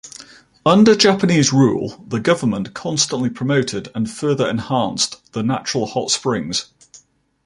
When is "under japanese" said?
0.65-1.53